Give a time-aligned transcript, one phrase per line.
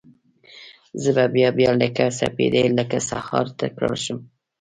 [1.01, 4.19] زه به بیا، بیا لکه سپیدې لکه سهار، تکرار شم